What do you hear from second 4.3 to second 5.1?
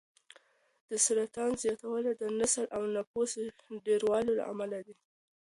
له امله دی.